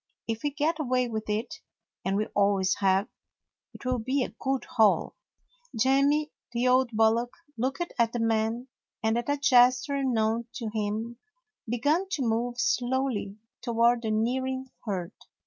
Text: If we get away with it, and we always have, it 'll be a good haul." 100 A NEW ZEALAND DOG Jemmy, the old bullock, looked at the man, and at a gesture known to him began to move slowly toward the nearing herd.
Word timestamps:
If 0.27 0.41
we 0.41 0.49
get 0.49 0.79
away 0.79 1.07
with 1.09 1.29
it, 1.29 1.59
and 2.03 2.15
we 2.17 2.25
always 2.33 2.73
have, 2.79 3.07
it 3.75 3.85
'll 3.85 3.99
be 3.99 4.23
a 4.23 4.33
good 4.39 4.65
haul." 4.65 5.13
100 5.13 5.13
A 5.13 5.13
NEW 5.13 5.79
ZEALAND 5.79 5.79
DOG 5.79 5.81
Jemmy, 6.09 6.31
the 6.53 6.67
old 6.67 6.89
bullock, 6.93 7.33
looked 7.55 7.93
at 7.99 8.11
the 8.11 8.17
man, 8.19 8.67
and 9.03 9.15
at 9.19 9.29
a 9.29 9.37
gesture 9.37 10.03
known 10.03 10.47
to 10.55 10.69
him 10.69 11.19
began 11.69 12.09
to 12.13 12.23
move 12.27 12.59
slowly 12.59 13.37
toward 13.61 14.01
the 14.01 14.09
nearing 14.09 14.71
herd. 14.85 15.11